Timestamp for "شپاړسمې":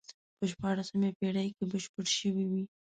0.51-1.09